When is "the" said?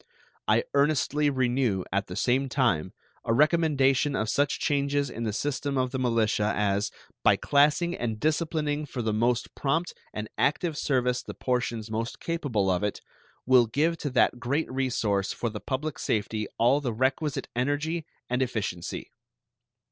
2.07-2.15, 5.25-5.31, 5.91-5.99, 9.03-9.13, 11.21-11.35, 15.51-15.61, 16.81-16.93